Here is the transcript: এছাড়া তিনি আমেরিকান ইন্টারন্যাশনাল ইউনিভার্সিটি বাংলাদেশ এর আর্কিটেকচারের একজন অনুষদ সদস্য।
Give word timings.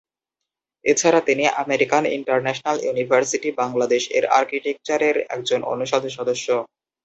এছাড়া 0.85 1.19
তিনি 1.27 1.43
আমেরিকান 1.63 2.03
ইন্টারন্যাশনাল 2.17 2.77
ইউনিভার্সিটি 2.81 3.49
বাংলাদেশ 3.61 4.03
এর 4.17 4.25
আর্কিটেকচারের 4.37 5.15
একজন 5.35 5.59
অনুষদ 5.73 6.03
সদস্য। 6.17 6.47